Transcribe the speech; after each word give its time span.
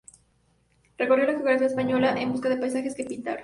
Recorrió 0.97 1.27
la 1.27 1.33
geografía 1.33 1.67
española 1.67 2.19
en 2.19 2.31
busca 2.31 2.49
de 2.49 2.57
paisajes 2.57 2.95
que 2.95 3.03
pintar. 3.05 3.39